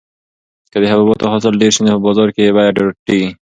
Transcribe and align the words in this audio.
که 0.71 0.77
د 0.81 0.85
حبوباتو 0.91 1.31
حاصل 1.31 1.53
ډېر 1.61 1.71
شي 1.75 1.81
نو 1.83 1.93
په 1.97 2.03
بازار 2.07 2.29
کې 2.35 2.41
یې 2.45 2.51
بیه 2.55 2.71
راټیټیږي. 2.77 3.29